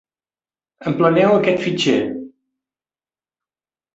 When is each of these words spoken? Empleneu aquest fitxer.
Empleneu 0.91 1.33
aquest 1.33 1.61
fitxer. 1.65 1.99